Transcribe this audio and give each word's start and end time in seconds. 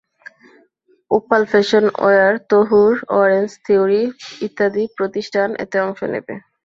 Opal 1.11 1.41
Fashion 1.51 1.85
Wear, 1.99 2.33
Tahur, 2.51 2.91
Orange 3.19 3.49
Theory 3.65 4.03
ইত্যাদি 4.41 4.83
প্রতিষ্ঠান 4.97 5.49
এতে 5.63 5.77
অংশ 5.85 5.99
নেবে। 6.13 6.33